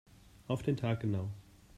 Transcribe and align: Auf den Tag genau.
Auf 0.47 0.63
den 0.63 0.77
Tag 0.77 1.01
genau. 1.01 1.29